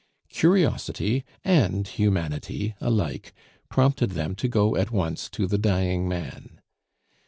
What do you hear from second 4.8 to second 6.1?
once to the dying